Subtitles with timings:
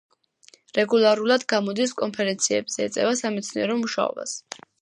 [0.77, 4.39] რეგულარულად გამოდის კონფერენციებზე, ეწევა სამეცნიერო მუშაობას.